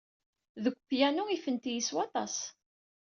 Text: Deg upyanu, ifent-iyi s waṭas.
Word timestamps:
Deg 0.63 0.75
upyanu, 0.79 1.23
ifent-iyi 1.35 1.81
s 1.87 1.89
waṭas. 1.95 2.35